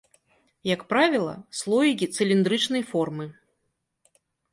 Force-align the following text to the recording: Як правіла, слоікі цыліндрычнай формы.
Як 0.75 0.81
правіла, 0.93 1.35
слоікі 1.59 2.07
цыліндрычнай 2.15 2.83
формы. 2.93 3.29